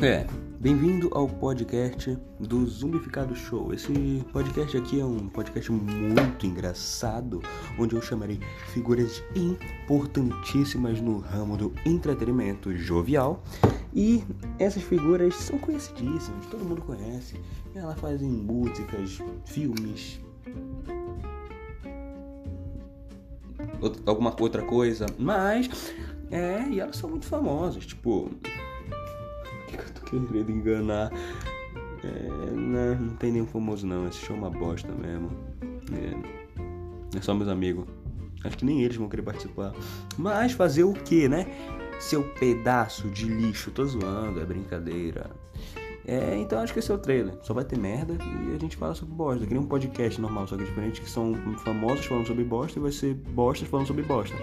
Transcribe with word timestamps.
É, 0.00 0.24
bem-vindo 0.60 1.10
ao 1.12 1.28
podcast 1.28 2.16
do 2.38 2.64
Zumbificado 2.66 3.34
Show. 3.34 3.74
Esse 3.74 4.24
podcast 4.32 4.76
aqui 4.76 5.00
é 5.00 5.04
um 5.04 5.28
podcast 5.28 5.72
muito 5.72 6.46
engraçado, 6.46 7.42
onde 7.76 7.96
eu 7.96 8.00
chamarei 8.00 8.38
figuras 8.72 9.20
importantíssimas 9.34 11.00
no 11.00 11.18
ramo 11.18 11.56
do 11.56 11.74
entretenimento 11.84 12.76
jovial. 12.76 13.42
E 13.92 14.22
essas 14.60 14.84
figuras 14.84 15.34
são 15.34 15.58
conhecidíssimas, 15.58 16.46
todo 16.46 16.64
mundo 16.64 16.82
conhece. 16.82 17.34
Elas 17.74 17.98
fazem 17.98 18.28
músicas, 18.28 19.18
filmes, 19.46 20.20
alguma 24.06 24.32
outra 24.40 24.62
coisa, 24.62 25.06
mas 25.18 25.92
é, 26.30 26.68
e 26.68 26.78
elas 26.78 26.96
são 26.96 27.10
muito 27.10 27.26
famosas, 27.26 27.84
tipo, 27.84 28.30
querendo 29.68 30.50
enganar. 30.50 31.10
É, 32.04 32.50
não, 32.54 32.94
não 32.94 33.16
tem 33.16 33.32
nenhum 33.32 33.46
famoso 33.46 33.86
não, 33.86 34.06
esse 34.08 34.18
show 34.18 34.36
é 34.36 34.38
uma 34.38 34.50
bosta 34.50 34.92
mesmo. 34.92 35.30
É, 35.92 37.18
é 37.18 37.20
só 37.20 37.34
meus 37.34 37.48
amigos. 37.48 37.86
Acho 38.44 38.56
que 38.56 38.64
nem 38.64 38.82
eles 38.82 38.96
vão 38.96 39.08
querer 39.08 39.22
participar. 39.22 39.72
Mas 40.16 40.52
fazer 40.52 40.84
o 40.84 40.92
que, 40.92 41.28
né? 41.28 41.46
Seu 41.98 42.22
pedaço 42.22 43.08
de 43.10 43.26
lixo, 43.26 43.70
tô 43.72 43.84
zoando, 43.84 44.40
é 44.40 44.44
brincadeira. 44.44 45.30
É, 46.06 46.36
então 46.38 46.60
acho 46.60 46.72
que 46.72 46.78
esse 46.78 46.90
é 46.90 46.94
o 46.94 46.98
trailer. 46.98 47.34
Só 47.42 47.52
vai 47.52 47.64
ter 47.64 47.76
merda 47.76 48.14
e 48.14 48.54
a 48.54 48.58
gente 48.58 48.76
fala 48.76 48.94
sobre 48.94 49.14
bosta. 49.14 49.46
Que 49.46 49.52
nem 49.52 49.62
um 49.62 49.66
podcast 49.66 50.20
normal, 50.20 50.46
só 50.46 50.56
que 50.56 50.62
é 50.62 50.66
diferente, 50.66 51.00
que 51.00 51.10
são 51.10 51.34
famosos 51.58 52.06
falando 52.06 52.26
sobre 52.26 52.44
bosta 52.44 52.78
e 52.78 52.82
vai 52.82 52.92
ser 52.92 53.14
bostas 53.14 53.68
falando 53.68 53.86
sobre 53.86 54.04
bosta. 54.04 54.36